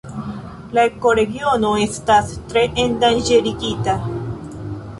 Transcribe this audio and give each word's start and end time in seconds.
La 0.77 0.85
ekoregiono 0.91 1.73
estas 1.83 2.31
tre 2.55 2.63
endanĝerigita. 2.85 3.99